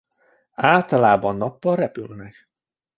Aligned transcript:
Általában 0.55 1.35
nappal 1.37 1.75
repülnek. 1.75 2.49